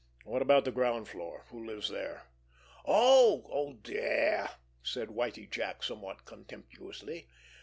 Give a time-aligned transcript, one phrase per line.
[0.23, 1.45] What about the ground floor?
[1.49, 2.23] Who lives there?"
[2.85, 4.49] "Oh, dere!"
[4.81, 7.27] said Whitie Jack somewhat contemptuously.